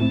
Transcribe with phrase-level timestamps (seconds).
[0.00, 0.08] Zo.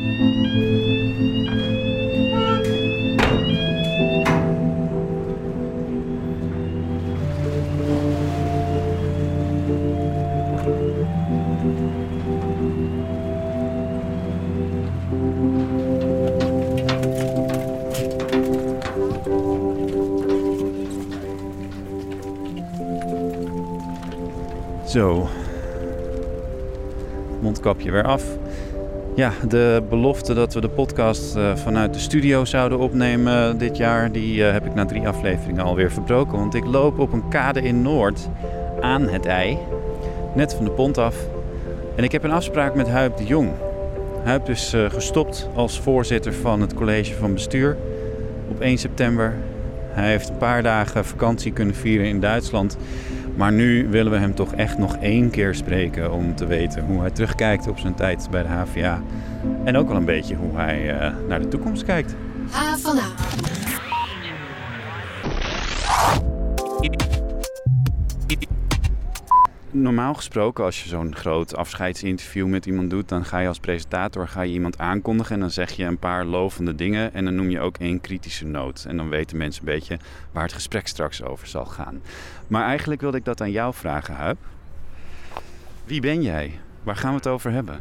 [27.41, 28.23] Mondkapje weer af.
[29.19, 34.11] Ja, de belofte dat we de podcast eh, vanuit de studio zouden opnemen dit jaar,
[34.11, 36.37] die eh, heb ik na drie afleveringen alweer verbroken.
[36.37, 38.29] Want ik loop op een kade in Noord
[38.81, 39.57] aan het ei,
[40.35, 41.15] net van de pont af.
[41.95, 43.51] En ik heb een afspraak met Huip de Jong.
[44.23, 47.77] Huip is eh, gestopt als voorzitter van het college van bestuur
[48.49, 49.33] op 1 september.
[49.89, 52.77] Hij heeft een paar dagen vakantie kunnen vieren in Duitsland.
[53.39, 56.99] Maar nu willen we hem toch echt nog één keer spreken om te weten hoe
[56.99, 59.01] hij terugkijkt op zijn tijd bij de HVA.
[59.63, 62.15] En ook wel een beetje hoe hij uh, naar de toekomst kijkt.
[62.49, 63.88] HVA.
[69.81, 74.27] Normaal gesproken, als je zo'n groot afscheidsinterview met iemand doet, dan ga je als presentator
[74.27, 77.49] ga je iemand aankondigen en dan zeg je een paar lovende dingen en dan noem
[77.49, 78.85] je ook één kritische noot.
[78.87, 79.99] En dan weten mensen een beetje
[80.31, 82.01] waar het gesprek straks over zal gaan.
[82.47, 84.37] Maar eigenlijk wilde ik dat aan jou vragen, Huip.
[85.85, 86.59] Wie ben jij?
[86.83, 87.79] Waar gaan we het over hebben?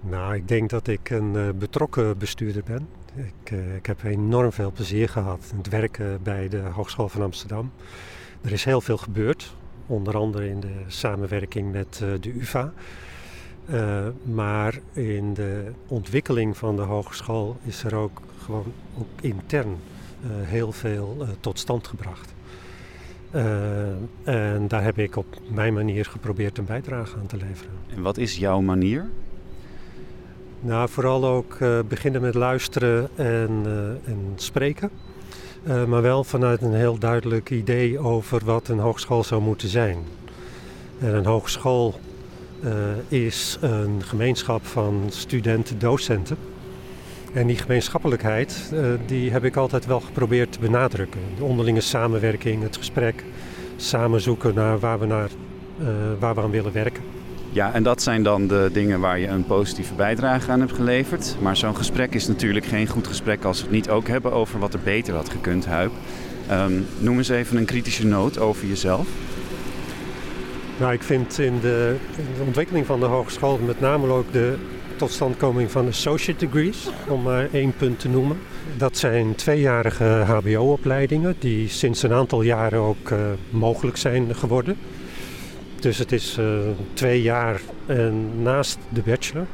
[0.00, 2.88] Nou, ik denk dat ik een uh, betrokken bestuurder ben.
[3.14, 7.22] Ik, uh, ik, heb enorm veel plezier gehad in het werken bij de Hogeschool van
[7.22, 7.72] Amsterdam.
[8.42, 9.54] Er is heel veel gebeurd,
[9.86, 12.72] onder andere in de samenwerking met uh, de UvA.
[14.22, 19.76] maar in de ontwikkeling van de hogeschool is er ook gewoon ook intern
[20.26, 22.34] heel veel tot stand gebracht.
[24.24, 27.72] En daar heb ik op mijn manier geprobeerd een bijdrage aan te leveren.
[27.94, 29.08] En wat is jouw manier?
[30.60, 33.66] Nou, vooral ook beginnen met luisteren en,
[34.04, 34.90] en spreken.
[35.64, 39.98] Maar wel vanuit een heel duidelijk idee over wat een hogeschool zou moeten zijn.
[40.98, 42.00] En een hogeschool
[43.08, 46.36] is een gemeenschap van studenten, docenten.
[47.32, 51.20] En die gemeenschappelijkheid, uh, die heb ik altijd wel geprobeerd te benadrukken.
[51.36, 53.24] De onderlinge samenwerking, het gesprek,
[53.76, 55.30] samen zoeken naar waar we, naar,
[56.18, 57.02] waar we aan willen werken.
[57.54, 61.36] Ja, en dat zijn dan de dingen waar je een positieve bijdrage aan hebt geleverd.
[61.40, 64.58] Maar zo'n gesprek is natuurlijk geen goed gesprek als we het niet ook hebben over
[64.58, 65.92] wat er beter had gekund, Huip.
[66.50, 69.08] Um, noem eens even een kritische noot over jezelf.
[70.80, 74.56] Nou, ik vind in de, in de ontwikkeling van de hogeschool met name ook de
[74.96, 78.36] totstandkoming van associate degrees, om maar één punt te noemen.
[78.76, 83.18] Dat zijn tweejarige HBO-opleidingen die sinds een aantal jaren ook uh,
[83.50, 84.76] mogelijk zijn geworden.
[85.80, 86.46] Dus het is uh,
[86.92, 89.46] twee jaar en naast de bachelor.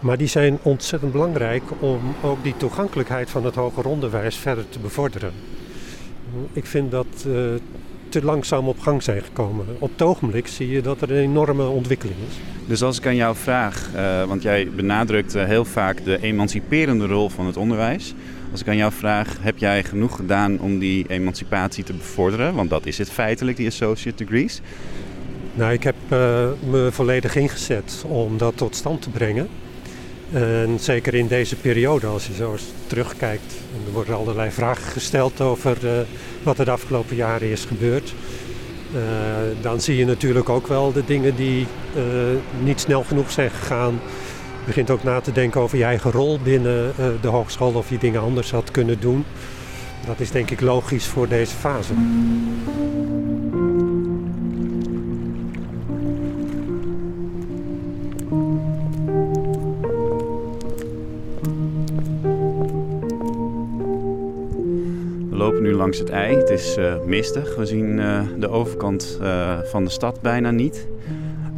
[0.00, 4.78] Maar die zijn ontzettend belangrijk om ook die toegankelijkheid van het hoger onderwijs verder te
[4.78, 5.32] bevorderen.
[6.52, 7.34] Ik vind dat uh,
[8.08, 9.66] te langzaam op gang zijn gekomen.
[9.78, 12.36] Op het ogenblik zie je dat er een enorme ontwikkeling is.
[12.66, 13.90] Dus als ik aan jou vraag,
[14.26, 18.14] want jij benadrukt heel vaak de emanciperende rol van het onderwijs.
[18.50, 22.54] Als ik aan jou vraag, heb jij genoeg gedaan om die emancipatie te bevorderen?
[22.54, 24.60] Want dat is het feitelijk, die associate degrees.
[25.54, 26.18] Nou, ik heb uh,
[26.70, 29.48] me volledig ingezet om dat tot stand te brengen.
[30.32, 33.54] En zeker in deze periode, als je zo eens terugkijkt,
[33.86, 35.90] er worden allerlei vragen gesteld over uh,
[36.42, 38.14] wat er de afgelopen jaren is gebeurd.
[38.94, 39.00] Uh,
[39.60, 41.66] dan zie je natuurlijk ook wel de dingen die
[42.62, 43.92] niet snel genoeg zijn gegaan.
[44.58, 47.98] Je begint ook na te denken over je eigen rol binnen de hogeschool, of je
[47.98, 49.24] dingen anders had kunnen doen.
[50.06, 51.92] Dat is denk ik logisch voor deze fase.
[65.82, 66.36] Langs het ei.
[66.36, 67.56] Het is uh, mistig.
[67.56, 70.86] We zien uh, de overkant uh, van de stad bijna niet.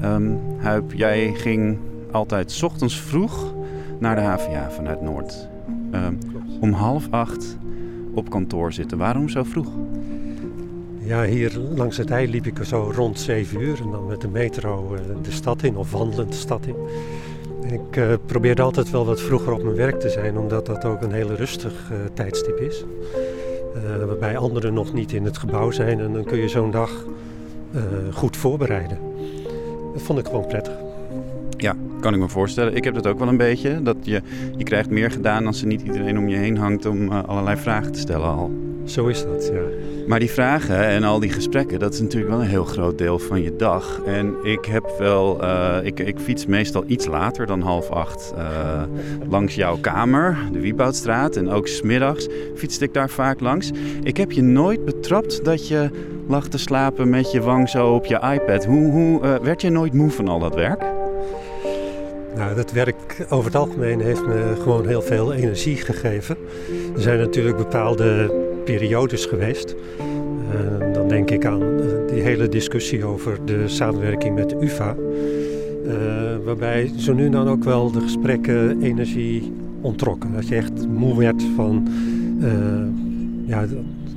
[0.03, 1.79] Um, Huip, jij ging
[2.11, 3.55] altijd s ochtends vroeg
[3.99, 5.49] naar de HVA vanuit Noord.
[5.95, 6.19] Um,
[6.61, 7.57] om half acht
[8.15, 8.99] op kantoor zitten.
[8.99, 9.69] Waarom zo vroeg?
[10.99, 14.29] Ja, hier langs het ei liep ik zo rond zeven uur en dan met de
[14.29, 16.77] metro de stad in of wandelend de stad in.
[17.73, 21.03] Ik uh, probeerde altijd wel wat vroeger op mijn werk te zijn, omdat dat ook
[21.03, 22.85] een hele rustig uh, tijdstip is.
[23.77, 26.91] Uh, waarbij anderen nog niet in het gebouw zijn en dan kun je zo'n dag
[27.75, 27.83] uh,
[28.13, 28.99] goed voorbereiden.
[29.93, 30.75] Dat vond ik gewoon prettig.
[31.57, 32.77] Ja, kan ik me voorstellen.
[32.77, 33.83] Ik heb dat ook wel een beetje.
[33.83, 34.23] Dat je,
[34.57, 37.57] je krijgt meer gedaan als er niet iedereen om je heen hangt om uh, allerlei
[37.57, 38.51] vragen te stellen al.
[38.85, 39.63] Zo is dat, ja.
[40.07, 43.19] Maar die vragen en al die gesprekken, dat is natuurlijk wel een heel groot deel
[43.19, 44.01] van je dag.
[44.07, 48.83] En ik heb wel, uh, ik, ik fiets meestal iets later dan half acht uh,
[49.29, 51.37] langs jouw kamer, de Wieboudstraat.
[51.37, 53.71] En ook smiddags fietste ik daar vaak langs.
[54.03, 55.91] Ik heb je nooit betrapt dat je
[56.29, 58.65] lag te slapen met je wang zo op je iPad.
[58.65, 60.83] Hoe, hoe uh, werd je nooit moe van al dat werk?
[62.37, 66.37] Nou, dat werk over het algemeen heeft me gewoon heel veel energie gegeven.
[66.95, 69.75] Er zijn natuurlijk bepaalde periodes geweest.
[70.55, 74.97] Uh, dan denk ik aan uh, die hele discussie over de samenwerking met UvA.
[75.87, 75.93] Uh,
[76.45, 80.33] waarbij zo nu dan ook wel de gesprekken energie ontrokken.
[80.33, 81.89] Dat je echt moe werd van
[83.47, 83.67] ja,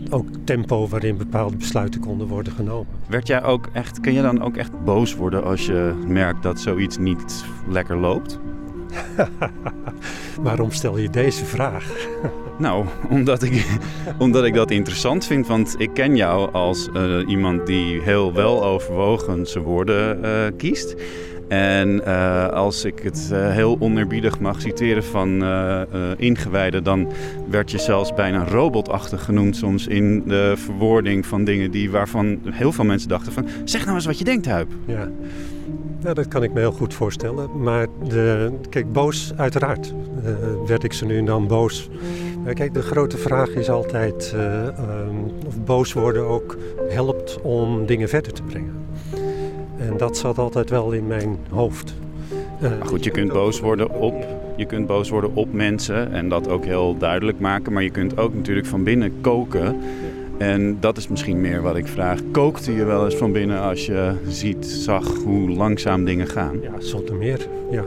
[0.09, 2.87] ook tempo waarin bepaalde besluiten konden worden genomen.
[3.07, 6.59] Werd jij ook echt, kun je dan ook echt boos worden als je merkt dat
[6.59, 8.39] zoiets niet lekker loopt?
[10.41, 11.91] Waarom stel je deze vraag?
[12.57, 13.65] nou, omdat ik,
[14.17, 15.47] omdat ik dat interessant vind.
[15.47, 20.95] Want ik ken jou als uh, iemand die heel wel overwogen zijn woorden uh, kiest.
[21.47, 25.81] En uh, als ik het uh, heel onerbiedig mag citeren van uh,
[26.17, 27.11] ingewijden, dan
[27.49, 32.71] werd je zelfs bijna robotachtig genoemd soms in de verwoording van dingen die, waarvan heel
[32.71, 34.67] veel mensen dachten van zeg nou eens wat je denkt, Huip.
[34.85, 35.09] Ja.
[36.03, 37.61] Ja, dat kan ik me heel goed voorstellen.
[37.61, 39.93] Maar de, kijk, boos uiteraard
[40.65, 41.89] werd ik ze nu en dan boos.
[42.53, 46.57] Kijk, de grote vraag is altijd um, of boos worden ook
[46.89, 48.85] helpt om dingen verder te brengen.
[49.77, 51.93] En dat zat altijd wel in mijn hoofd.
[52.61, 56.29] Uh, maar goed, je kunt boos worden op, je kunt boos worden op mensen en
[56.29, 57.73] dat ook heel duidelijk maken.
[57.73, 59.79] Maar je kunt ook natuurlijk van binnen koken.
[60.37, 62.19] En dat is misschien meer wat ik vraag.
[62.31, 66.59] Kookte je wel eens van binnen als je ziet, zag hoe langzaam dingen gaan?
[66.61, 67.83] Ja, zonder meer, ja.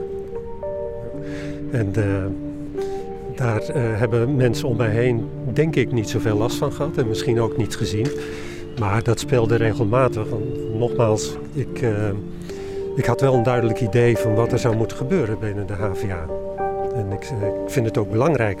[1.71, 2.05] En uh,
[3.35, 6.97] daar uh, hebben mensen om mij heen, denk ik, niet zoveel last van gehad.
[6.97, 8.07] En misschien ook niet gezien.
[8.79, 10.29] Maar dat speelde regelmatig.
[10.29, 12.09] Want nogmaals, ik, uh,
[12.95, 16.25] ik had wel een duidelijk idee van wat er zou moeten gebeuren binnen de HVA.
[16.95, 17.23] En ik,
[17.65, 18.59] ik vind het ook belangrijk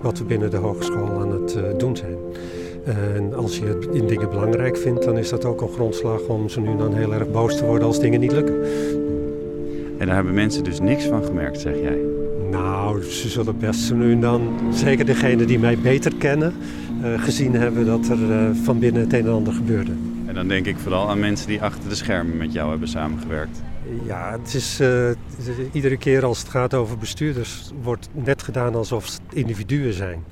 [0.00, 2.16] wat we binnen de hogeschool aan het doen zijn.
[2.84, 6.48] En als je het in dingen belangrijk vindt, dan is dat ook een grondslag om
[6.48, 8.62] ze nu dan heel erg boos te worden als dingen niet lukken.
[9.98, 11.98] En daar hebben mensen dus niks van gemerkt, zeg jij?
[12.50, 16.54] Nou, ze zullen best zo nu en dan, zeker degenen die mij beter kennen,
[17.02, 19.92] uh, gezien hebben dat er uh, van binnen het een en ander gebeurde.
[20.26, 23.62] En dan denk ik vooral aan mensen die achter de schermen met jou hebben samengewerkt.
[24.04, 25.10] Ja, het is uh,
[25.72, 30.24] iedere keer als het gaat over bestuurders, wordt net gedaan alsof het individuen zijn.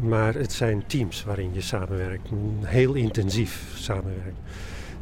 [0.00, 2.28] Maar het zijn teams waarin je samenwerkt,
[2.62, 4.38] heel intensief samenwerkt.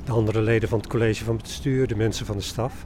[0.05, 2.85] De andere leden van het college van bestuur, de mensen van de staf.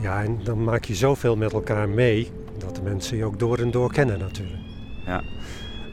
[0.00, 3.58] Ja, en dan maak je zoveel met elkaar mee dat de mensen je ook door
[3.58, 4.62] en door kennen natuurlijk.
[5.06, 5.22] Ja.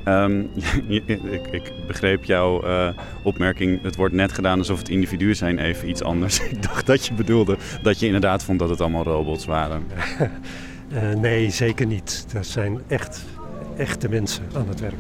[0.06, 0.50] Um,
[0.88, 1.08] ik,
[1.52, 2.90] ik, begreep jouw uh,
[3.24, 6.40] opmerking, het wordt net gedaan alsof het individuen zijn, even iets anders.
[6.50, 9.84] ik dacht dat je bedoelde dat je inderdaad vond dat het allemaal robots waren.
[10.94, 12.26] uh, nee, zeker niet.
[12.34, 13.26] Dat zijn echt
[13.80, 14.94] echte mensen aan het werk.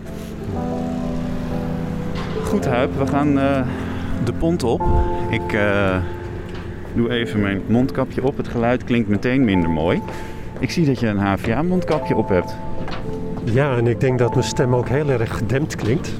[2.43, 3.67] Goed, Huip, we gaan uh,
[4.25, 4.81] de pont op.
[5.29, 5.57] Ik
[6.93, 8.37] doe even mijn mondkapje op.
[8.37, 10.01] Het geluid klinkt meteen minder mooi.
[10.59, 12.55] Ik zie dat je een HVA-mondkapje op hebt.
[13.43, 16.11] Ja, en ik denk dat mijn stem ook heel erg gedempt klinkt.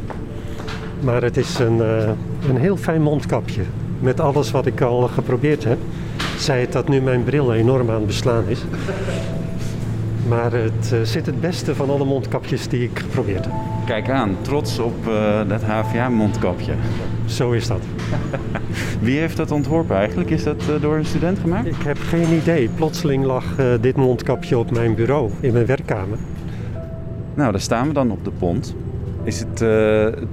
[1.00, 2.10] Maar het is een, uh,
[2.50, 3.62] een heel fijn mondkapje.
[4.00, 5.78] Met alles wat ik al geprobeerd heb.
[6.38, 8.64] Zij het dat nu mijn bril enorm aan het beslaan is.
[10.30, 13.54] Maar het uh, zit het beste van alle mondkapjes die ik geprobeerd heb.
[13.86, 16.74] Kijk aan, trots op uh, dat HVA-mondkapje.
[17.26, 17.82] Zo is dat.
[19.02, 20.30] Wie heeft dat ontworpen eigenlijk?
[20.30, 21.68] Is dat uh, door een student gemaakt?
[21.68, 22.70] Ik heb geen idee.
[22.70, 23.44] Plotseling lag
[23.82, 26.18] dit mondkapje op mijn bureau in mijn werkkamer.
[27.34, 28.76] Nou, daar staan we dan op de pont.
[29.24, 29.56] Is het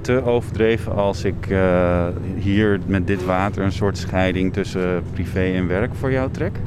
[0.01, 1.47] te overdreven als ik
[2.37, 6.59] hier met dit water een soort scheiding tussen privé en werk voor jou trek?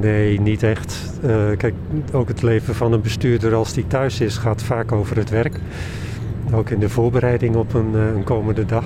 [0.00, 1.15] Nee, niet echt.
[1.26, 1.74] Uh, kijk,
[2.12, 5.60] ook het leven van een bestuurder als die thuis is gaat vaak over het werk.
[6.52, 8.84] Ook in de voorbereiding op een, een komende dag.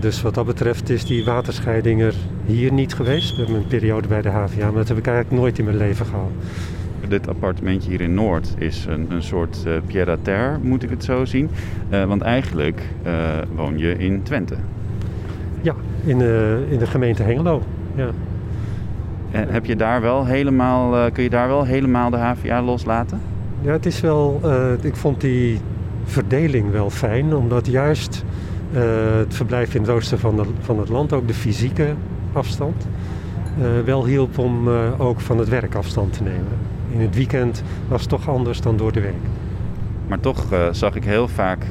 [0.00, 2.14] dus wat dat betreft is die waterscheiding er
[2.46, 3.30] hier niet geweest.
[3.30, 5.76] We hebben een periode bij de HVA, maar dat heb ik eigenlijk nooit in mijn
[5.76, 6.30] leven gehad
[7.08, 10.90] dit appartementje hier in Noord is een, een soort uh, pied à terre, moet ik
[10.90, 11.50] het zo zien.
[11.90, 12.82] Uh, want eigenlijk
[13.54, 14.54] woon je in Twente.
[15.60, 15.74] Ja,
[16.04, 16.20] in,
[16.70, 17.62] in de gemeente Hengelo.
[17.94, 18.10] Ja.
[19.30, 23.20] En heb je daar wel helemaal, kun je daar wel helemaal de HVA loslaten?
[23.60, 24.40] Ja, het is wel,
[24.80, 25.60] ik vond die
[26.04, 28.24] verdeling wel fijn, omdat juist
[29.18, 31.94] het verblijf in het oosten van, de, van het land, ook de fysieke
[32.32, 32.86] afstand,
[33.84, 34.68] wel hielp om
[34.98, 38.76] ook van het werk afstand te nemen in het weekend was het toch anders dan
[38.76, 39.12] door de week.
[40.08, 41.64] Maar toch zag ik heel vaak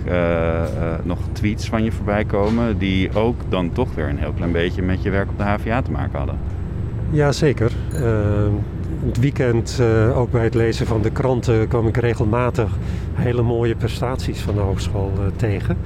[1.04, 2.78] nog tweets van je voorbij komen...
[2.78, 5.82] die ook dan toch weer een heel klein beetje met je werk op de HVA
[5.82, 6.38] te maken hadden.
[7.10, 7.72] Jazeker.
[7.94, 8.02] Uh,
[9.06, 12.72] het weekend, uh, ook bij het lezen van de kranten, kwam ik regelmatig
[13.14, 15.78] hele mooie prestaties van de hogeschool uh, tegen.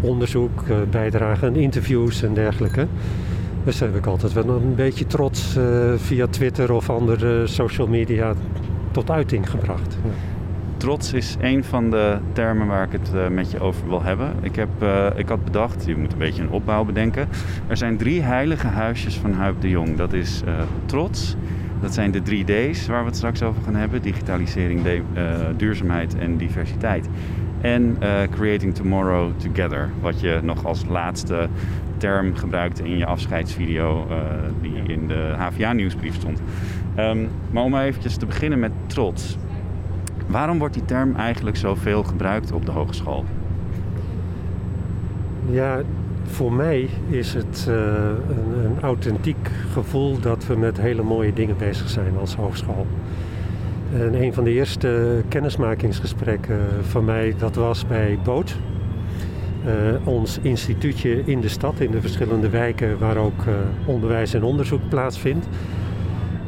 [0.00, 2.86] onderzoek, bijdragen, interviews en dergelijke.
[3.64, 5.58] Dus daar heb ik altijd wel een beetje trots
[5.96, 8.34] via Twitter of andere social media
[8.90, 9.96] tot uiting gebracht.
[10.04, 10.10] Ja.
[10.84, 14.34] Trots is een van de termen waar ik het met je over wil hebben.
[14.40, 14.68] Ik, heb,
[15.16, 17.28] ik had bedacht, je moet een beetje een opbouw bedenken.
[17.66, 19.96] Er zijn drie heilige huisjes van Huip de Jong.
[19.96, 20.42] Dat is
[20.86, 21.36] trots,
[21.80, 25.22] dat zijn de 3D's waar we het straks over gaan hebben: digitalisering, de, uh,
[25.56, 27.08] duurzaamheid en diversiteit.
[27.60, 27.98] En
[28.30, 31.48] Creating Tomorrow Together, wat je nog als laatste
[31.96, 34.06] term gebruikte in je afscheidsvideo
[34.60, 36.42] die in de HVA-nieuwsbrief stond.
[36.98, 39.36] Um, maar om eventjes te beginnen met trots.
[40.26, 43.24] Waarom wordt die term eigenlijk zoveel gebruikt op de hogeschool?
[45.50, 45.82] Ja,
[46.24, 47.74] voor mij is het uh,
[48.28, 52.86] een, een, authentiek gevoel dat we met hele mooie dingen bezig zijn als hogeschool.
[53.92, 58.56] En een van de eerste kennismakingsgesprekken van mij, dat was bij Boot.
[59.66, 63.54] Uh, ons instituutje in de stad, in de verschillende wijken waar ook uh,
[63.86, 65.46] onderwijs en onderzoek plaatsvindt.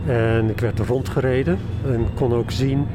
[0.07, 2.87] En ik werd er rondgereden en kon ook zien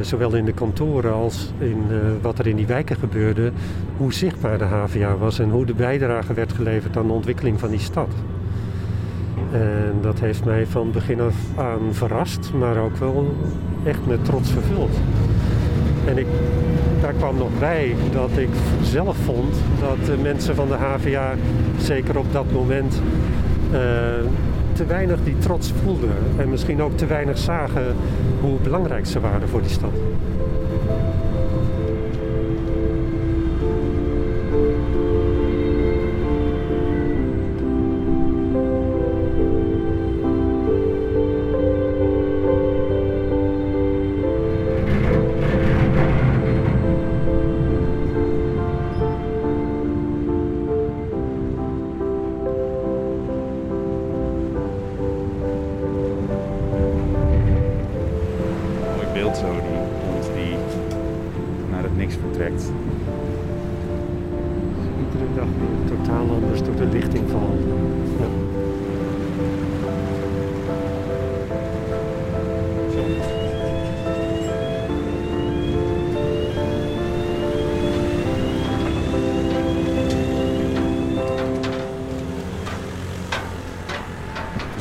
[0.00, 3.52] zowel in de kantoren als in uh, wat er in die wijken gebeurde,
[3.96, 7.70] hoe zichtbaar de HVA was en hoe de bijdrage werd geleverd aan de ontwikkeling van
[7.70, 8.08] die stad.
[9.52, 13.34] En dat heeft mij van begin af aan verrast, maar ook wel
[13.84, 14.96] echt met trots vervuld.
[16.06, 16.26] En ik,
[17.00, 18.48] daar kwam nog bij dat ik
[18.82, 21.34] zelf vond dat de mensen van de HVA,
[21.78, 23.02] zeker op dat moment,
[23.72, 23.78] uh,
[24.80, 26.10] te weinig die trots voelden.
[26.36, 27.96] En misschien ook te weinig zagen
[28.40, 29.92] hoe belangrijk ze waren voor die stad.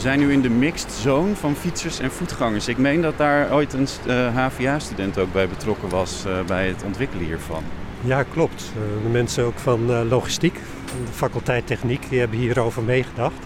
[0.10, 2.68] Zijn nu in de mixed zone van fietsers en voetgangers.
[2.68, 6.68] Ik meen dat daar ooit een uh, eh, HVA-student ook bij betrokken was uh, bij
[6.68, 7.64] het ontwikkelen hiervan.
[8.02, 8.72] Ja, klopt.
[8.76, 10.54] Uh, de mensen ook van logistiek,
[10.86, 13.46] de faculteit techniek, die hebben hierover meegedacht.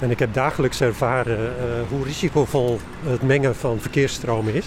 [0.00, 1.54] En ik heb dagelijks ervaren
[1.88, 4.66] hoe risicovol het mengen van verkeersstromen is.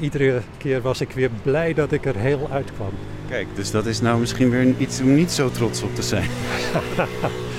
[0.00, 2.92] Iedere keer was ik weer blij dat ik er heel uitkwam.
[3.28, 6.28] Kijk, dus dat is nou misschien weer iets om niet zo trots op te zijn.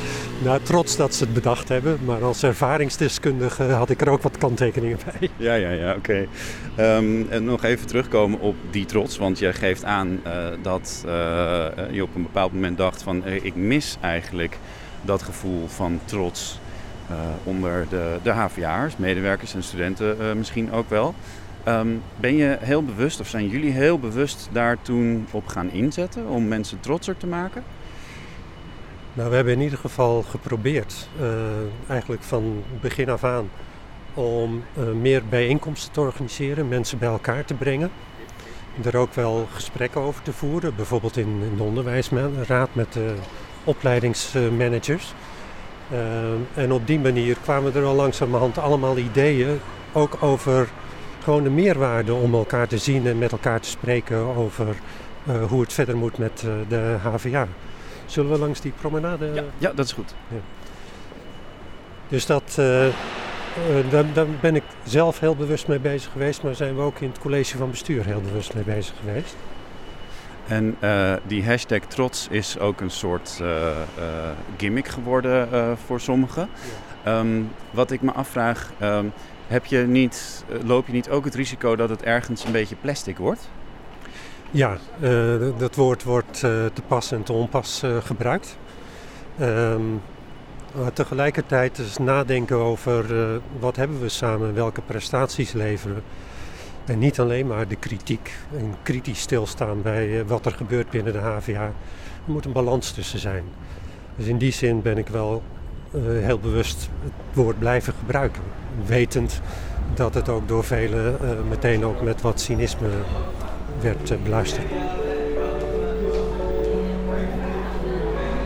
[0.43, 4.37] Nou, trots dat ze het bedacht hebben, maar als ervaringsdeskundige had ik er ook wat
[4.37, 5.29] kanttekeningen bij.
[5.37, 6.27] Ja, ja, ja, oké.
[6.79, 11.11] Um, en nog even terugkomen op die trots, want je geeft aan uh, dat uh,
[11.91, 14.57] je op een bepaald moment dacht van uh, ik mis eigenlijk
[15.01, 16.59] dat gevoel van trots
[17.43, 21.15] onder de, de HVA'ers, medewerkers en studenten misschien ook wel.
[21.67, 26.27] Um, ben je heel bewust, of zijn jullie heel bewust daar toen op gaan inzetten
[26.27, 27.63] om mensen trotser te maken?
[29.15, 31.27] Nou, we hebben in ieder geval geprobeerd, uh,
[31.87, 33.49] eigenlijk van begin af aan,
[34.13, 37.91] om uh, meer bijeenkomsten te organiseren, mensen bij elkaar te brengen.
[38.83, 43.13] Er ook wel gesprekken over te voeren, bijvoorbeeld in, in de onderwijsraad met de
[43.63, 45.13] opleidingsmanagers.
[45.91, 49.59] Uh, en op die manier kwamen er al langzamerhand allemaal ideeën,
[49.91, 50.69] ook over
[51.23, 54.75] gewoon de meerwaarde om elkaar te zien en met elkaar te spreken over
[55.47, 57.47] hoe het verder moet met de HVA.
[58.05, 59.31] Zullen we langs die promenade?
[59.33, 60.13] Ja, ja dat is goed.
[60.27, 60.37] Ja.
[62.07, 62.93] Dus dat, uh, uh,
[63.89, 67.07] daar, daar, ben ik zelf heel bewust mee bezig geweest, maar zijn we ook in
[67.07, 69.35] het college van bestuur heel bewust mee bezig geweest.
[70.47, 73.41] En uh, die hashtag trots is ook een soort
[74.57, 75.47] gimmick geworden
[75.85, 76.49] voor sommigen.
[77.03, 77.19] Ja.
[77.19, 79.11] Um, wat ik me afvraag, um,
[79.47, 83.17] heb je niet, loop je niet ook het risico dat het ergens een beetje plastic
[83.17, 83.49] wordt?
[84.53, 86.41] Ja, uh, dat woord wordt uh,
[86.73, 88.57] te pas en te onpas uh, gebruikt.
[89.41, 90.01] Um,
[90.75, 93.05] maar tegelijkertijd is nadenken over
[93.59, 96.03] wat hebben we samen, welke prestaties leveren.
[96.85, 101.13] En niet alleen maar de kritiek en kritisch stilstaan bij eh, wat er gebeurt binnen
[101.13, 101.63] de HVA.
[101.63, 101.73] Er
[102.25, 103.43] moet een balans tussen zijn.
[104.15, 105.43] Dus in die zin ben ik wel
[106.07, 108.41] heel bewust het woord blijven gebruiken.
[108.85, 109.41] Wetend
[109.93, 111.17] dat het ook door velen
[111.49, 112.89] meteen ook met wat cynisme
[113.83, 114.65] werd uh, beluisterd.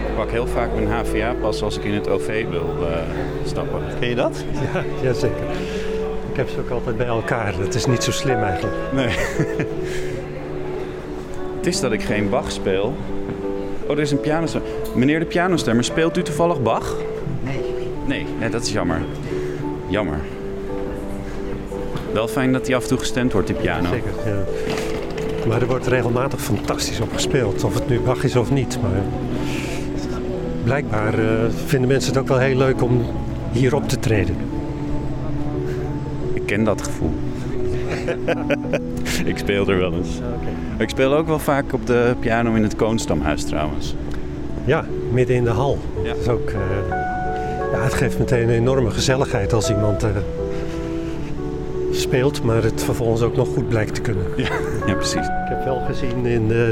[0.08, 2.76] Ik pak heel vaak mijn HVA pas als ik in het OV wil
[3.46, 3.82] stappen.
[4.00, 4.46] Ken je dat?
[4.74, 5.46] Ja, jazeker.
[6.30, 7.54] Ik heb ze ook altijd bij elkaar.
[7.58, 8.76] Dat is niet zo slim eigenlijk.
[8.94, 9.08] Nee.
[11.58, 12.96] het is dat ik geen Bach speel.
[13.88, 14.70] Oh, er is een pianostemmer.
[14.96, 16.96] Meneer de pianostemmer, speelt u toevallig Bach?
[17.44, 17.62] Nee.
[18.06, 19.02] Nee, nee dat is jammer.
[19.88, 20.20] Jammer.
[22.14, 23.90] Wel fijn dat hij af en toe gestemd wordt, die piano.
[23.90, 24.44] Zeker, ja.
[25.48, 27.64] Maar er wordt regelmatig fantastisch op gespeeld.
[27.64, 28.78] Of het nu Bach is of niet.
[28.82, 29.02] Maar
[30.64, 31.30] blijkbaar uh,
[31.66, 33.06] vinden mensen het ook wel heel leuk om
[33.52, 34.36] hier op te treden.
[36.34, 37.12] Ik ken dat gevoel.
[39.32, 40.18] ik speel er wel eens.
[40.18, 40.54] Okay.
[40.78, 43.96] Ik speel ook wel vaak op de piano in het Koonstamhuis trouwens.
[44.66, 45.78] Ja, midden in de hal.
[46.04, 46.10] Ja.
[46.10, 46.56] Dat is ook, uh,
[47.72, 50.10] ja, het geeft meteen een enorme gezelligheid als iemand uh,
[51.92, 54.26] speelt, maar het vervolgens ook nog goed blijkt te kunnen.
[54.36, 54.50] Ja,
[54.88, 55.26] ja precies.
[55.28, 56.68] Ik heb wel gezien in uh,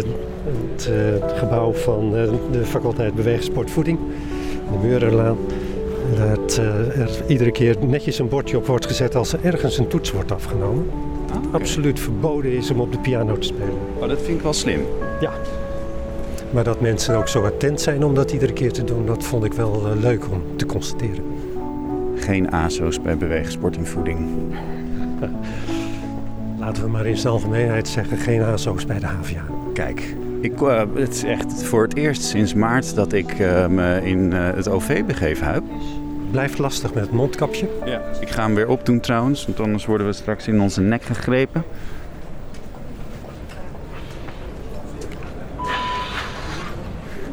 [0.76, 0.90] het
[1.36, 2.12] gebouw van
[2.52, 4.00] de faculteit Beweegsportvoeding,
[4.72, 5.38] de Murenlaan,
[6.18, 10.12] dat er iedere keer netjes een bordje op wordt gezet als er ergens een toets
[10.12, 10.86] wordt afgenomen.
[11.32, 11.62] Ah, okay.
[11.62, 13.78] Absoluut verboden is om op de piano te spelen.
[14.00, 14.82] Oh, dat vind ik wel slim.
[15.20, 15.32] Ja.
[16.52, 19.44] Maar dat mensen ook zo attent zijn om dat iedere keer te doen, dat vond
[19.44, 21.24] ik wel leuk om te constateren.
[22.16, 24.20] Geen ASO's bij beweegsport en voeding.
[26.66, 29.46] Laten we maar in zijn algemeenheid zeggen, geen ASO's bij de HVA.
[29.74, 34.02] Kijk, ik, uh, het is echt voor het eerst sinds maart dat ik uh, me
[34.04, 35.64] in het OV begeven heb.
[36.32, 37.70] Blijft lastig met het mondkapje.
[37.86, 38.02] Ja.
[38.20, 41.64] Ik ga hem weer opdoen trouwens, want anders worden we straks in onze nek gegrepen.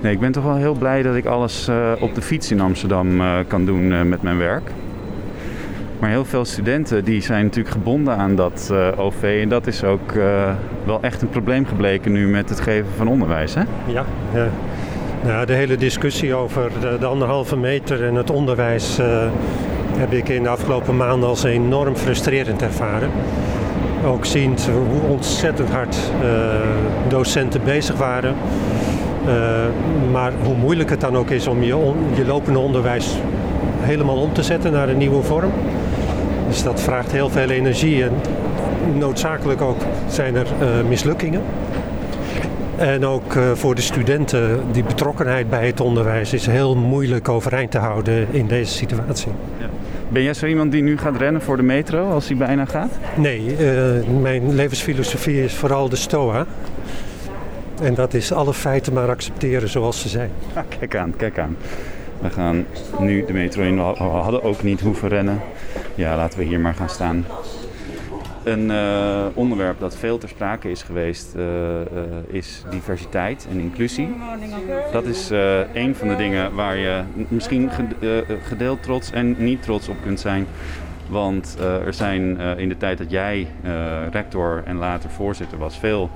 [0.03, 2.61] Nee, ik ben toch wel heel blij dat ik alles uh, op de fiets in
[2.61, 4.71] Amsterdam uh, kan doen uh, met mijn werk.
[6.03, 9.39] Maar heel veel studenten die zijn natuurlijk gebonden aan dat OV.
[9.43, 10.13] En dat is ook
[10.85, 13.55] wel echt een probleem gebleken nu met het geven van onderwijs.
[13.55, 13.63] Hè?
[13.87, 14.05] Ja.
[15.25, 18.99] Nou, de hele discussie over de, de anderhalve meter en het onderwijs
[19.97, 23.11] heb ik in de afgelopen maanden als enorm frustrerend ervaren.
[24.07, 25.97] Ook ziend hoe ontzettend hard
[27.09, 28.35] docenten bezig waren.
[30.13, 33.17] Maar hoe moeilijk het dan ook is om je, je lopende onderwijs
[33.81, 35.53] helemaal om te zetten naar een nieuwe vorm.
[36.53, 38.13] Dus dat vraagt heel veel energie en
[38.99, 41.43] noodzakelijk ook zijn er uh, mislukkingen.
[42.77, 47.71] En ook uh, voor de studenten, die betrokkenheid bij het onderwijs is heel moeilijk overeind
[47.71, 49.33] te houden in deze situatie.
[49.59, 49.67] Ja.
[50.09, 52.93] Ben jij zo iemand die nu gaat rennen voor de metro als hij bijna gaat?
[53.17, 53.57] Nee,
[54.21, 56.47] mijn levensfilosofie is vooral de STOA.
[57.83, 60.31] En dat is alle feiten maar accepteren zoals ze zijn.
[60.55, 61.57] Ah, kijk aan, kijk aan.
[62.23, 62.67] We gaan
[62.99, 63.77] nu de metro in.
[63.77, 65.41] We hadden ook niet hoeven rennen.
[65.95, 67.25] Ja, laten we hier maar gaan staan.
[68.45, 71.81] Een uh, onderwerp dat veel ter sprake is geweest uh, uh,
[72.27, 74.15] is diversiteit en inclusie.
[74.93, 75.31] Dat is
[75.75, 77.71] een van de dingen waar je misschien
[78.43, 80.47] gedeeld trots en niet trots op kunt zijn.
[81.09, 81.57] Want
[81.87, 83.47] er zijn in de tijd dat jij
[84.11, 86.11] rector en later voorzitter was veel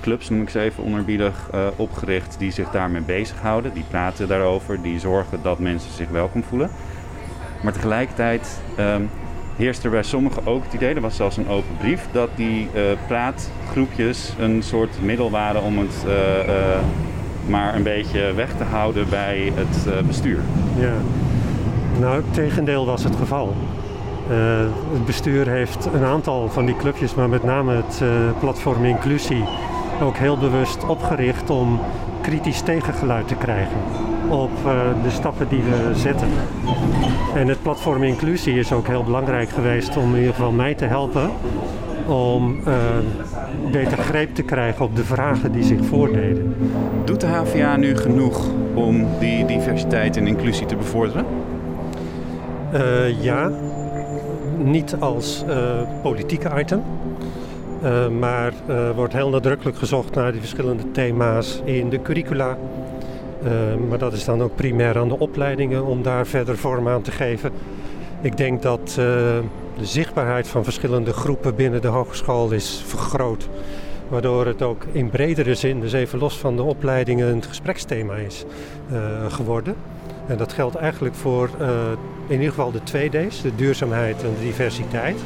[0.00, 3.72] clubs, noem ik ze even onerbiedig, uh, opgericht die zich daarmee bezighouden.
[3.74, 6.70] Die praten daarover, die zorgen dat mensen zich welkom voelen.
[7.62, 9.10] Maar tegelijkertijd um,
[9.56, 12.68] heerst er bij sommigen ook het idee, er was zelfs een open brief, dat die
[12.74, 16.14] uh, praatgroepjes een soort middel waren om het uh,
[17.46, 20.40] maar een beetje weg te houden bij het bestuur.
[20.78, 20.92] Ja,
[21.98, 23.54] nou, het tegendeel was het geval.
[24.92, 28.02] het bestuur heeft een aantal van die clubjes, maar met name het
[28.40, 29.44] platform Inclusie,
[30.02, 31.80] ook heel bewust opgericht om
[32.22, 33.76] kritisch tegengeluid te krijgen
[34.30, 36.28] op uh, de stappen die we zetten.
[37.34, 40.84] En het platform inclusie is ook heel belangrijk geweest om in ieder geval mij te
[40.84, 41.30] helpen
[42.06, 42.74] om uh,
[43.72, 46.54] beter greep te krijgen op de vragen die zich voordeden.
[47.04, 51.24] Doet de HVA nu genoeg om die diversiteit en inclusie te bevorderen?
[52.74, 53.50] Uh, ja,
[54.58, 55.44] niet als
[56.02, 56.82] politieke item.
[57.82, 62.58] Uh, maar er uh, wordt heel nadrukkelijk gezocht naar die verschillende thema's in de curricula.
[63.44, 63.50] Uh,
[63.88, 67.10] maar dat is dan ook primair aan de opleidingen om daar verder vorm aan te
[67.10, 67.50] geven.
[68.20, 69.42] Ik denk dat de
[69.80, 73.48] zichtbaarheid van verschillende groepen binnen de hogeschool is vergroot.
[74.08, 78.44] Waardoor het ook in bredere zin, dus even los van de opleidingen, een gespreksthema is
[79.28, 79.74] geworden.
[80.26, 81.50] En dat geldt eigenlijk voor
[82.26, 85.16] in ieder geval de twee D's, de duurzaamheid en de diversiteit.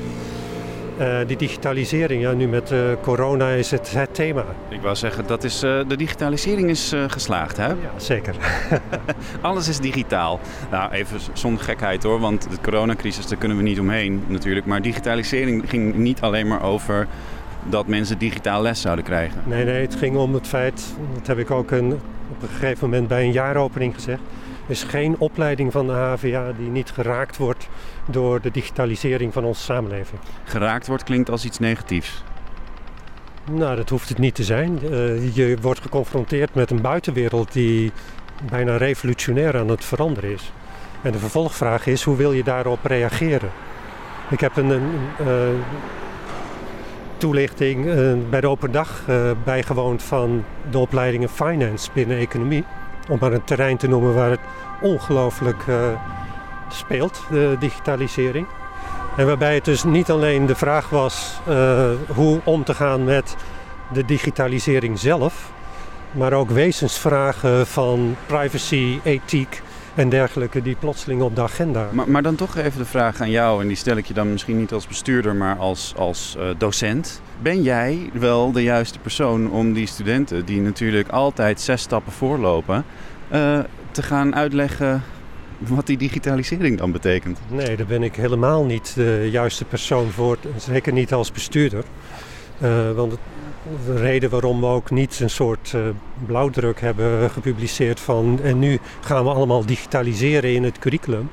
[0.98, 4.44] Uh, die digitalisering, ja, nu met uh, corona is het het thema.
[4.68, 7.66] Ik wou zeggen, dat is, uh, de digitalisering is geslaagd, hè?
[7.66, 8.34] Ja, zeker.
[9.40, 10.40] Alles is digitaal.
[10.70, 14.66] Nou, even zonder gekheid hoor, want de coronacrisis, daar kunnen we niet omheen natuurlijk.
[14.66, 17.06] Maar digitalisering ging niet alleen maar over
[17.64, 19.42] dat mensen digitaal les zouden krijgen.
[19.44, 21.92] Nee, nee, het ging om het feit, dat heb ik ook een,
[22.30, 24.20] op een gegeven moment bij een jaaropening gezegd.
[24.64, 27.68] Er is geen opleiding van de HVA die niet geraakt wordt
[28.06, 30.20] door de digitalisering van onze samenleving.
[30.44, 32.22] Geraakt wordt klinkt als iets negatiefs.
[33.50, 34.78] Nou, dat hoeft het niet te zijn.
[34.82, 37.92] Uh, je wordt geconfronteerd met een buitenwereld die
[38.50, 40.52] bijna revolutionair aan het veranderen is.
[41.02, 43.50] En de vervolgvraag is, hoe wil je daarop reageren?
[44.30, 44.90] Ik heb een, een
[45.20, 45.48] uh,
[47.16, 49.02] toelichting uh, bij de open dag
[49.44, 52.64] bijgewoond van de opleidingen Finance binnen economie.
[53.08, 54.40] Om maar een terrein te noemen waar het
[54.80, 55.64] ongelooflijk
[56.74, 58.46] speelt, de digitalisering.
[59.16, 63.36] En waarbij het dus niet alleen de vraag was uh, hoe om te gaan met
[63.92, 65.52] de digitalisering zelf,
[66.10, 69.62] maar ook wezensvragen van privacy, ethiek
[69.94, 71.88] en dergelijke die plotseling op de agenda.
[71.92, 74.32] Maar, maar, dan toch even de vraag aan jou, en die stel ik je dan
[74.32, 77.20] misschien niet als bestuurder, maar als, als uh, docent.
[77.42, 82.84] Ben jij wel de juiste persoon om die studenten, die natuurlijk altijd zes stappen voorlopen,
[83.32, 83.58] uh,
[83.90, 85.02] te gaan uitleggen
[85.68, 87.38] wat die digitalisering dan betekent.
[87.48, 90.38] Nee, daar ben ik helemaal niet de juiste persoon voor.
[90.56, 91.84] Zeker niet als bestuurder.
[92.62, 93.16] Uh, want
[93.86, 95.82] de reden waarom we ook niet een soort uh,
[96.26, 101.30] blauwdruk hebben gepubliceerd van en nu gaan we allemaal digitaliseren in het curriculum.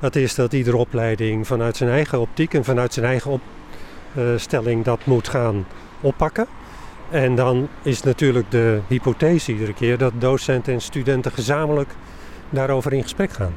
[0.00, 3.40] Dat is dat iedere opleiding vanuit zijn eigen optiek en vanuit zijn eigen
[4.14, 5.66] opstelling dat moet gaan
[6.00, 6.46] oppakken.
[7.10, 11.90] En dan is natuurlijk de hypothese iedere keer dat docenten en studenten gezamenlijk
[12.50, 13.54] daarover in gesprek gaan.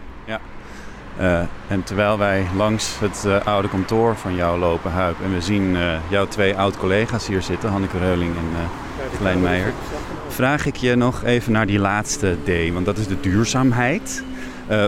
[1.20, 5.42] Uh, en terwijl wij langs het uh, oude kantoor van jou lopen, Huip, en we
[5.42, 8.70] zien uh, jouw twee oud-collega's hier zitten, Hanneke Reuling en
[9.18, 9.74] Klein Meijer,
[10.28, 14.24] vraag ik je nog even naar die laatste D, want dat is de duurzaamheid.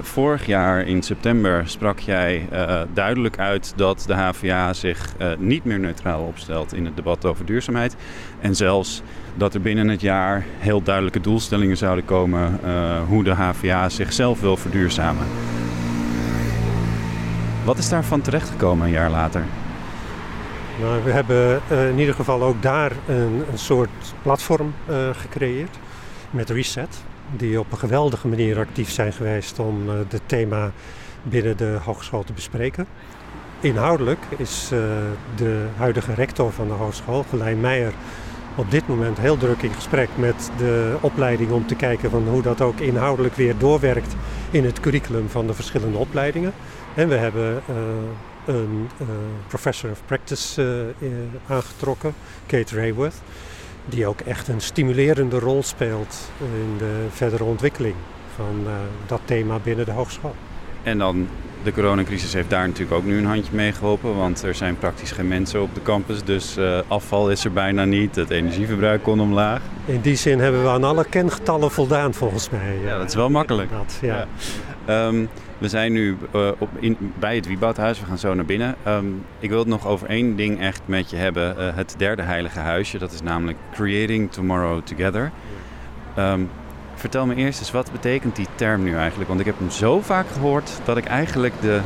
[0.02, 2.48] vorig jaar in september sprak jij
[2.94, 7.96] duidelijk uit dat de HVA zich niet meer neutraal opstelt in het debat over duurzaamheid.
[8.40, 9.02] En zelfs
[9.36, 12.60] dat er binnen het jaar heel duidelijke doelstellingen zouden komen
[13.08, 15.28] hoe de HVA zichzelf wil verduurzamen.
[17.66, 19.44] Wat is daarvan terechtgekomen een jaar later?
[20.80, 23.90] Nou, we hebben uh, in ieder geval ook daar een, een soort
[24.22, 25.78] platform uh, gecreëerd
[26.30, 27.04] met Reset,
[27.38, 30.72] die op een geweldige manier actief zijn geweest om het thema
[31.24, 32.88] binnen de hogeschool te bespreken.
[33.60, 34.68] Inhoudelijk is
[35.36, 37.94] de huidige rector van de hogeschool, Gelijn Meijer,
[38.56, 42.42] op dit moment heel druk in gesprek met de opleiding om te kijken van hoe
[42.42, 44.16] dat ook inhoudelijk weer doorwerkt
[44.52, 46.54] in het curriculum van de verschillende opleidingen.
[46.96, 47.76] En we hebben uh,
[48.46, 49.08] een uh,
[49.48, 50.62] professor of practice
[51.00, 51.10] uh,
[51.48, 52.14] aangetrokken,
[52.46, 53.22] Kate Rayworth,
[53.86, 57.96] die ook echt een stimulerende rol speelt in de verdere ontwikkeling
[58.36, 58.66] van
[59.06, 60.36] dat thema binnen de hogeschool.
[60.84, 61.28] En dan
[61.64, 64.16] de coronacrisis heeft daar natuurlijk ook nu een handje mee geholpen.
[64.16, 66.24] Want er zijn praktisch geen mensen op de campus.
[66.24, 68.16] Dus uh, afval is er bijna niet.
[68.16, 69.62] Het energieverbruik kon omlaag.
[69.86, 72.78] In die zin hebben we aan alle kengetallen voldaan volgens mij.
[72.84, 73.70] Ja, dat is wel makkelijk.
[73.72, 74.28] Dat, ja.
[74.88, 75.08] ja.
[75.08, 78.00] Um, we zijn nu uh, op in, bij het Wieboudhuis.
[78.00, 78.76] We gaan zo naar binnen.
[78.88, 81.56] Um, ik wil het nog over één ding echt met je hebben.
[81.58, 82.98] Uh, het derde heilige huisje.
[82.98, 85.32] Dat is namelijk Creating Tomorrow Together.
[86.18, 86.50] Um,
[87.02, 89.30] Vertel me eerst eens, wat betekent die term nu eigenlijk?
[89.30, 91.80] Want ik heb hem zo vaak gehoord dat ik eigenlijk de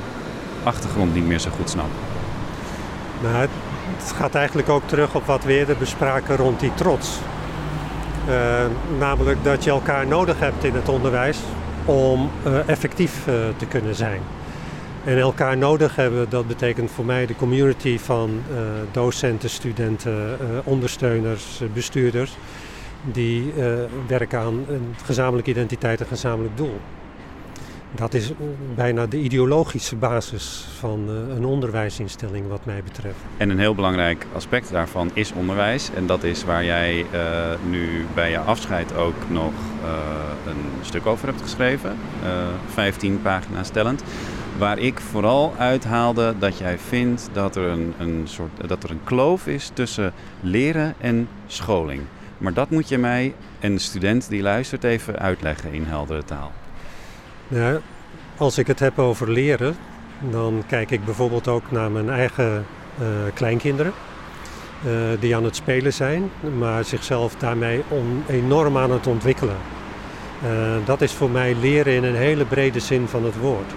[0.64, 1.90] achtergrond niet meer zo goed snap.
[3.22, 7.20] Nou, het gaat eigenlijk ook terug op wat we eerder bespraken rond die trots.
[8.30, 8.66] Uh,
[9.00, 11.40] namelijk dat je elkaar nodig hebt in het onderwijs
[11.86, 14.22] om uh, effectief uh, te kunnen zijn.
[15.04, 18.42] En elkaar nodig hebben, dat betekent voor mij de community van
[18.92, 22.38] docenten, studenten, ondersteuners, bestuurders
[23.12, 23.74] die uh,
[24.08, 26.80] werken aan een gezamenlijke identiteit en gezamenlijk doel.
[27.92, 28.32] Dat is
[28.76, 33.18] bijna de ideologische basis van uh, een onderwijsinstelling wat mij betreft.
[33.38, 35.90] En een heel belangrijk aspect daarvan is onderwijs.
[35.96, 39.54] En dat is waar jij uh, nu bij je afscheid ook nog
[40.46, 41.98] een stuk over hebt geschreven.
[42.68, 44.04] 15 pagina's tellend.
[44.58, 49.04] Waar ik vooral uithaalde dat jij vindt dat er een, een, soort, dat er een
[49.04, 52.02] kloof is tussen leren en scholing.
[52.38, 56.52] Maar dat moet je mij en de student die luistert even uitleggen in heldere taal.
[57.48, 57.80] Ja,
[58.38, 59.76] als ik het heb over leren,
[60.20, 62.66] dan kijk ik bijvoorbeeld ook naar mijn eigen
[63.02, 63.94] uh, kleinkinderen.
[64.86, 67.84] Uh, die aan het spelen zijn, maar zichzelf daarmee
[68.28, 69.58] enorm aan het ontwikkelen.
[70.44, 70.50] Uh,
[70.86, 73.74] dat is voor mij leren in een hele brede zin van het woord.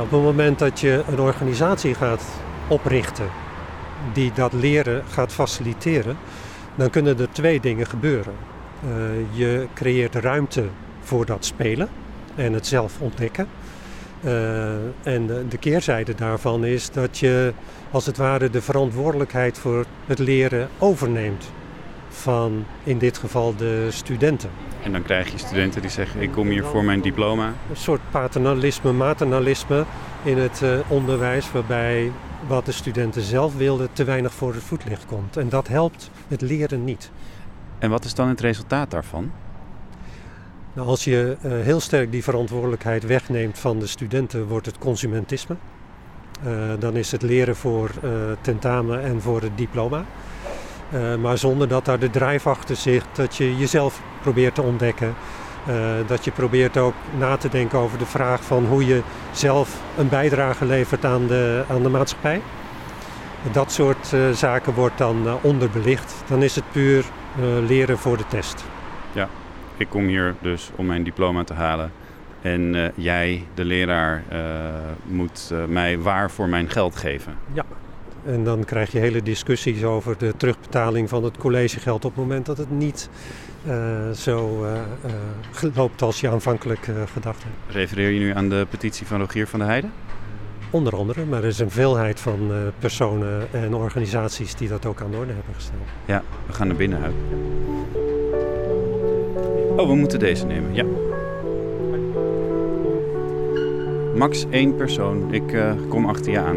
[0.00, 2.24] op het moment dat je een organisatie gaat
[2.68, 3.28] oprichten,
[4.12, 6.16] die dat leren gaat faciliteren,
[6.76, 8.34] dan kunnen er twee dingen gebeuren.
[8.84, 8.90] Uh,
[9.32, 10.64] je creëert ruimte
[11.00, 11.88] voor dat spelen
[12.34, 13.46] en het zelf ontdekken.
[14.24, 17.52] Uh, en de keerzijde daarvan is dat je
[17.90, 21.50] als het ware de verantwoordelijkheid voor het leren overneemt
[22.08, 24.50] van in dit geval de studenten.
[24.82, 27.46] En dan krijg je studenten die zeggen: Ik kom hier voor mijn diploma.
[27.46, 29.84] Een soort paternalisme, maternalisme
[30.22, 32.12] in het uh, onderwijs, waarbij
[32.48, 35.36] wat de studenten zelf wilden te weinig voor het voetlicht komt.
[35.36, 37.10] En dat helpt het leren niet.
[37.78, 39.30] En wat is dan het resultaat daarvan?
[40.72, 45.56] Nou, als je uh, heel sterk die verantwoordelijkheid wegneemt van de studenten, wordt het consumentisme.
[46.46, 50.04] Uh, dan is het leren voor uh, tentamen en voor het diploma.
[51.20, 55.14] maar zonder dat daar de drijf achter zit, dat je jezelf probeert te ontdekken.
[56.06, 59.02] Dat je probeert ook na te denken over de vraag van hoe je
[59.32, 62.40] zelf een bijdrage levert aan de, aan de maatschappij.
[63.52, 66.14] Dat soort zaken wordt dan onderbelicht.
[66.28, 67.04] Dan is het puur
[67.66, 68.64] leren voor de test.
[69.12, 69.28] Ja,
[69.76, 71.92] ik kom hier dus om mijn diploma te halen.
[72.40, 74.38] En uh, jij, de leraar, uh,
[75.04, 77.34] moet uh, mij waar voor mijn geld geven.
[77.52, 77.64] Ja,
[78.24, 82.46] en dan krijg je hele discussies over de terugbetaling van het collegegeld op het moment
[82.46, 83.08] dat het niet
[84.14, 84.66] zo
[85.74, 87.74] loopt als je aanvankelijk gedacht hebt.
[87.76, 89.92] Refereer je nu aan de petitie van Rogier van der Heijden?
[90.70, 95.10] Onder andere, maar er is een veelheid van personen en organisaties die dat ook aan
[95.10, 95.80] de orde hebben gesteld.
[96.04, 97.14] Ja, we gaan naar binnen uit.
[99.76, 100.84] Oh, we moeten deze nemen, ja.
[104.16, 105.34] Max één persoon.
[105.34, 106.56] Ik uh, kom achter je aan.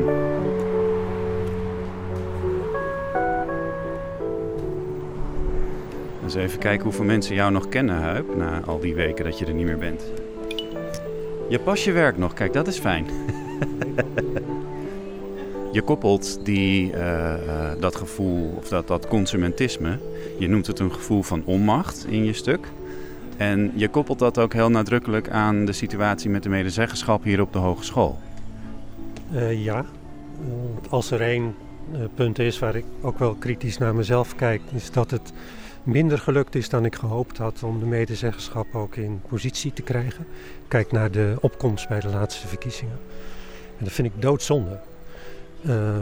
[6.30, 9.46] Eens even kijken hoeveel mensen jou nog kennen, Huip, na al die weken dat je
[9.46, 10.04] er niet meer bent.
[11.48, 13.06] Je pasje werkt nog, kijk, dat is fijn.
[15.72, 20.00] je koppelt die, uh, uh, dat gevoel, of dat, dat consumentisme,
[20.40, 22.68] je noemt het een gevoel van onmacht in je stuk.
[23.38, 27.54] En je koppelt dat ook heel nadrukkelijk aan de situatie met de medezeggenschap hier op
[27.54, 28.18] de hogeschool.
[29.34, 29.86] Uh, ja,
[30.90, 31.56] als er één
[32.16, 35.34] punt is waar ik ook wel kritisch naar mezelf kijk, is dat het
[35.84, 40.28] minder gelukt is dan ik gehoopt had om de medezeggenschap ook in positie te krijgen.
[40.68, 43.00] Kijk naar de opkomst bij de laatste verkiezingen.
[43.78, 44.80] En dat vind ik doodzonde.
[45.62, 46.02] Uh,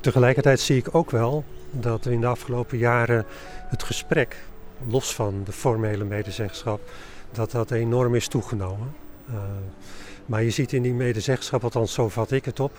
[0.00, 3.24] tegelijkertijd zie ik ook wel dat in de afgelopen jaren
[3.68, 4.36] het gesprek
[4.88, 6.80] los van de formele medezeggenschap,
[7.32, 8.94] dat dat enorm is toegenomen.
[9.30, 9.36] Uh,
[10.26, 12.72] maar je ziet in die medezeggenschap, althans zo vat ik het op,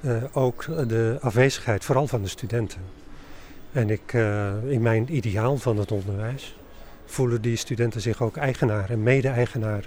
[0.00, 2.80] uh, ook de afwezigheid, vooral van de studenten.
[3.72, 6.56] En ik, uh, in mijn ideaal van het onderwijs
[7.04, 9.84] voelen die studenten zich ook eigenaar en mede-eigenaar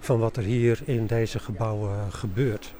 [0.00, 2.74] van wat er hier in deze gebouwen gebeurt.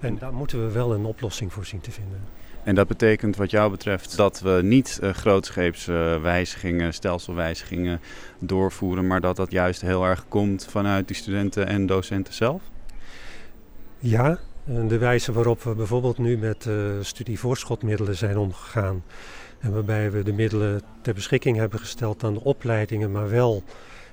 [0.00, 2.20] En daar moeten we wel een oplossing voor zien te vinden.
[2.64, 8.00] En dat betekent wat jou betreft dat we niet uh, grootscheeps uh, wijzigingen, stelselwijzigingen
[8.38, 12.62] doorvoeren, maar dat dat juist heel erg komt vanuit die studenten en docenten zelf?
[13.98, 19.02] Ja, de wijze waarop we bijvoorbeeld nu met uh, studievoorschotmiddelen zijn omgegaan.
[19.60, 23.62] En waarbij we de middelen ter beschikking hebben gesteld aan de opleidingen, maar wel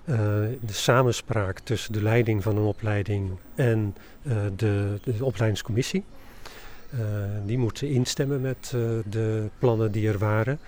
[0.06, 3.96] de samenspraak tussen de leiding van een opleiding en
[4.56, 6.04] de, de opleidingscommissie.
[6.94, 7.00] Uh,
[7.46, 10.60] die moeten instemmen met uh, de plannen die er waren.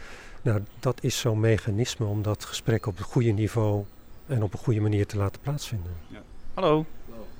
[0.41, 3.83] Nou, dat is zo'n mechanisme om dat gesprek op een goede niveau
[4.27, 5.91] en op een goede manier te laten plaatsvinden.
[6.07, 6.21] Ja.
[6.53, 6.85] Hallo.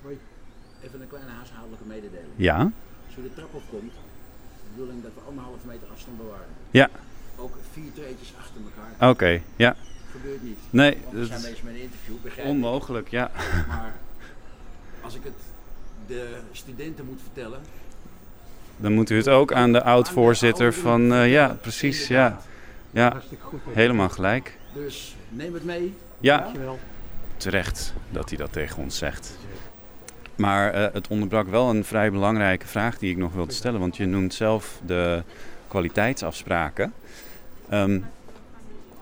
[0.02, 0.19] Hoi.
[0.82, 2.32] Even een kleine huishoudelijke mededeling.
[2.36, 2.72] Ja.
[3.06, 6.48] Als je de trap opkomt, de bedoeling dat we anderhalve meter afstand bewaren.
[6.72, 6.89] Ja.
[7.73, 8.93] Vier treetjes achter elkaar.
[8.93, 9.75] Oké, okay, ja.
[10.12, 10.59] Gebeurt niet.
[10.69, 10.97] Nee.
[11.12, 13.31] dat zijn mensen met een interview, begrijp Onmogelijk, ja.
[13.67, 13.93] Maar
[15.01, 15.33] als ik het
[16.07, 17.59] de studenten moet vertellen,
[18.77, 21.13] dan moet u het ook aan de oud-voorzitter van...
[21.13, 22.41] Uh, ja, precies, ja.
[22.91, 23.21] Ja,
[23.69, 24.57] helemaal gelijk.
[24.73, 25.95] Dus neem het mee.
[26.19, 26.51] Ja,
[27.38, 29.38] terecht dat hij dat tegen ons zegt.
[30.36, 33.79] Maar uh, het onderbrak wel een vrij belangrijke vraag die ik nog wilde stellen.
[33.79, 35.23] Want je noemt zelf de
[35.67, 36.93] kwaliteitsafspraken.
[37.71, 38.06] Um,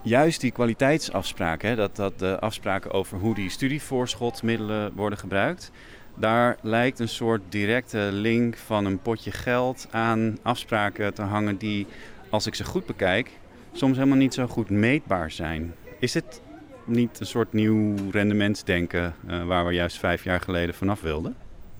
[0.01, 5.71] juist die kwaliteitsafspraken, hè, dat, dat de afspraken over hoe die studievoorschotmiddelen worden gebruikt
[6.15, 11.87] daar lijkt een soort directe link van een potje geld aan afspraken te hangen die,
[12.29, 13.31] als ik ze goed bekijk,
[13.71, 15.73] soms helemaal niet zo goed meetbaar zijn.
[15.99, 16.41] Is dit
[16.85, 21.35] niet een soort nieuw rendementsdenken uh, waar we juist vijf jaar geleden vanaf wilden?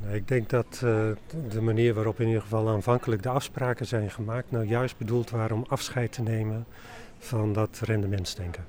[0.10, 1.10] Ik denk dat uh,
[1.50, 5.56] de manier waarop in ieder geval aanvankelijk de afspraken zijn gemaakt, nou juist bedoeld waren
[5.56, 6.66] om afscheid te nemen
[7.18, 8.66] van dat rendementsdenken.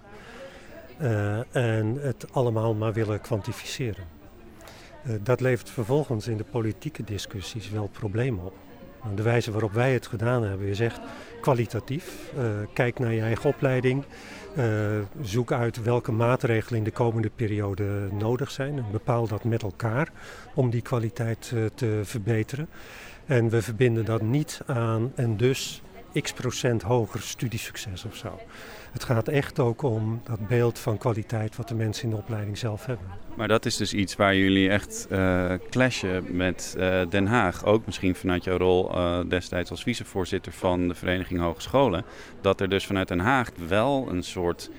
[1.01, 4.05] Uh, en het allemaal maar willen kwantificeren.
[5.07, 8.55] Uh, dat levert vervolgens in de politieke discussies wel problemen op.
[9.03, 11.01] Nou, de wijze waarop wij het gedaan hebben is echt
[11.41, 12.33] kwalitatief.
[12.73, 14.05] Kijk naar je eigen opleiding.
[14.57, 14.65] Uh,
[15.23, 18.79] zoek uit welke maatregelen in de komende periode nodig zijn.
[18.79, 20.13] En bepaal dat met elkaar
[20.55, 22.69] om die kwaliteit uh, te verbeteren.
[23.27, 25.83] En we verbinden dat niet aan en dus
[26.21, 28.39] x procent hoger studiesucces of zo.
[28.93, 32.59] Het gaat echt ook om dat beeld van kwaliteit wat de mensen in de opleiding
[32.59, 33.07] zelf hebben.
[33.37, 37.65] Maar dat is dus iets waar jullie echt uh, clashen met uh, Den Haag.
[37.65, 42.05] Ook misschien vanuit jouw rol uh, destijds als vicevoorzitter van de Vereniging Hogescholen.
[42.41, 44.71] Dat er dus vanuit Den Haag wel een soort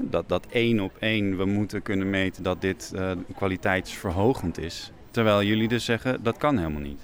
[0.00, 2.92] dat, dat één op één we moeten kunnen meten dat dit
[3.34, 4.92] kwaliteitsverhogend is.
[5.10, 7.00] Terwijl jullie dus zeggen dat kan helemaal niet.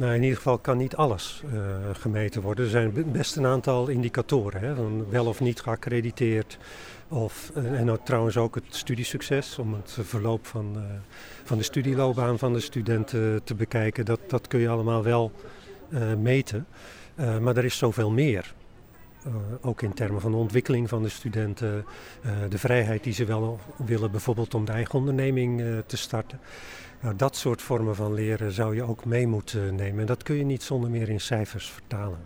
[0.00, 1.60] Nou, in ieder geval kan niet alles uh,
[1.92, 2.64] gemeten worden.
[2.64, 6.58] Er zijn best een aantal indicatoren, hè, van wel of niet geaccrediteerd.
[7.08, 10.82] Of, uh, en ook, trouwens ook het studiesucces, om het verloop van, uh,
[11.44, 14.04] van de studieloopbaan van de studenten te bekijken.
[14.04, 15.32] Dat, dat kun je allemaal wel
[16.18, 16.66] meten.
[17.16, 18.54] maar er is zoveel meer.
[19.60, 21.84] ook in termen van de ontwikkeling van de studenten,
[22.48, 26.40] de vrijheid die ze wel willen, bijvoorbeeld om de eigen onderneming te starten.
[27.00, 30.00] Nou, dat soort vormen van leren zou je ook mee moeten nemen.
[30.00, 32.18] En dat kun je niet zonder meer in cijfers vertalen.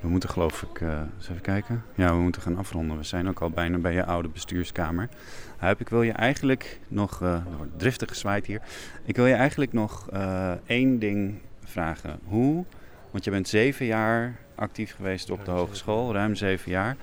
[0.00, 1.82] We moeten geloof ik, uh, eens even kijken.
[1.94, 2.96] Ja, we moeten gaan afronden.
[2.96, 5.08] We zijn ook al bijna bij je oude bestuurskamer.
[5.56, 8.60] Huip, ik wil je eigenlijk nog, uh, er wordt driftig gezwaaid hier.
[9.04, 12.18] Ik wil je eigenlijk nog uh, één ding vragen.
[12.24, 12.64] Hoe,
[13.10, 16.96] want je bent zeven jaar actief geweest op de hogeschool, ruim zeven jaar.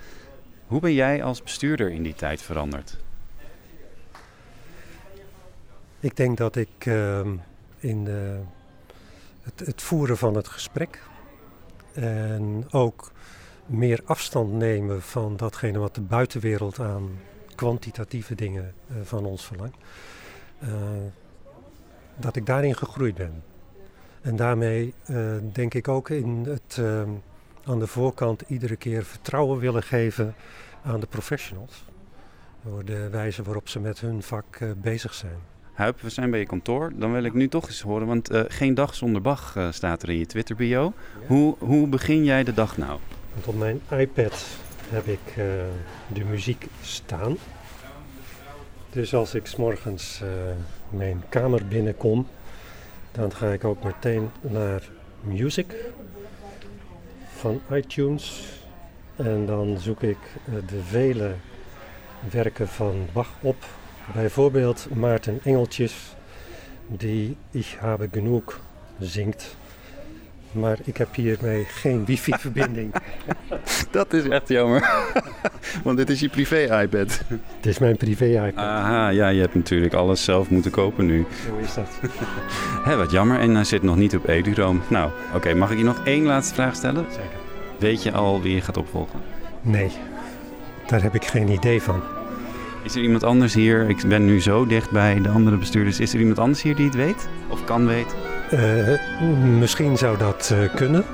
[0.67, 2.97] Hoe ben jij als bestuurder in die tijd veranderd?
[6.05, 7.19] Ik denk dat ik uh,
[7.79, 8.05] in
[9.41, 11.01] het, het, voeren van het gesprek
[11.93, 13.11] en ook
[13.65, 17.09] meer afstand nemen van datgene wat de buitenwereld aan
[17.55, 19.77] kwantitatieve dingen uh, van ons verlangt,
[20.63, 20.69] uh,
[22.17, 23.43] dat ik daarin gegroeid ben.
[24.21, 27.09] En daarmee uh, denk ik ook in het ehm,
[27.63, 30.35] aan de voorkant iedere keer vertrouwen willen geven
[30.83, 31.85] aan de professionals.
[32.63, 35.53] Door de wijze waarop ze met hun vak bezig zijn.
[35.75, 36.91] Huip, we zijn bij je kantoor.
[36.95, 40.03] Dan wil ik nu toch eens horen, want uh, geen dag zonder Bach uh, staat
[40.03, 40.83] er in je Twitter bio.
[40.83, 41.27] Ja.
[41.27, 42.99] Hoe, hoe begin jij de dag nou?
[43.33, 44.45] Want op mijn iPad
[44.89, 45.45] heb ik uh,
[46.07, 47.37] de muziek staan.
[48.89, 50.21] Dus als ik s morgens
[50.89, 52.27] mijn kamer binnenkom,
[53.11, 54.89] dan ga ik ook meteen naar
[55.21, 55.75] Music
[57.35, 58.43] van iTunes.
[59.15, 61.33] En dan zoek ik de vele
[62.29, 63.65] werken van Bach op
[64.13, 66.15] Bijvoorbeeld Maarten Engeltjes,
[66.87, 68.61] die Ich habe genoeg
[68.99, 69.55] zingt.
[70.51, 72.93] Maar ik heb hiermee geen wifi-verbinding.
[73.91, 74.89] Dat is echt jammer.
[75.83, 77.21] Want dit is je privé-iPad.
[77.57, 78.63] Het is mijn privé-iPad.
[78.63, 81.25] Aha, ja, je hebt natuurlijk alles zelf moeten kopen nu.
[81.47, 81.89] Zo is dat.
[82.83, 83.39] Hé, wat jammer.
[83.39, 84.81] En hij zit nog niet op EduRoam.
[84.87, 85.35] Nou, oké.
[85.35, 87.05] Okay, mag ik je nog één laatste vraag stellen?
[87.09, 87.37] Zeker.
[87.79, 89.19] Weet je al wie je gaat opvolgen?
[89.61, 89.91] Nee,
[90.87, 92.14] daar heb ik geen idee van.
[92.85, 93.89] Is er iemand anders hier?
[93.89, 95.99] Ik ben nu zo dicht bij de andere bestuurders.
[95.99, 97.29] Is er iemand anders hier die het weet?
[97.49, 98.17] Of kan weten?
[98.53, 98.99] Uh,
[99.59, 101.05] misschien zou dat uh, kunnen.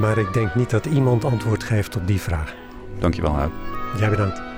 [0.00, 2.54] Maar ik denk niet dat iemand antwoord geeft op die vraag.
[2.98, 3.52] Dankjewel, Huip.
[3.98, 4.51] Jij bedankt.